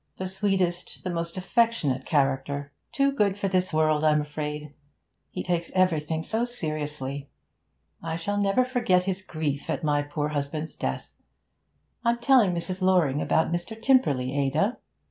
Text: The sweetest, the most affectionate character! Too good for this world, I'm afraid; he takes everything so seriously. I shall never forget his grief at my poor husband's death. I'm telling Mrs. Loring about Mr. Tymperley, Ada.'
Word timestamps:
The 0.15 0.25
sweetest, 0.25 1.03
the 1.03 1.11
most 1.11 1.37
affectionate 1.37 2.07
character! 2.07 2.71
Too 2.91 3.11
good 3.11 3.37
for 3.37 3.47
this 3.47 3.71
world, 3.71 4.03
I'm 4.03 4.19
afraid; 4.19 4.73
he 5.29 5.43
takes 5.43 5.69
everything 5.75 6.23
so 6.23 6.43
seriously. 6.43 7.29
I 8.01 8.15
shall 8.15 8.39
never 8.41 8.65
forget 8.65 9.03
his 9.03 9.21
grief 9.21 9.69
at 9.69 9.83
my 9.83 10.01
poor 10.01 10.29
husband's 10.29 10.75
death. 10.75 11.13
I'm 12.03 12.17
telling 12.17 12.53
Mrs. 12.55 12.81
Loring 12.81 13.21
about 13.21 13.51
Mr. 13.51 13.79
Tymperley, 13.79 14.35
Ada.' 14.35 14.77